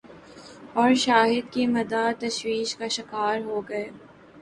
[0.73, 3.89] اور شاہد کے مداح تشویش کا شکار ہوگئے۔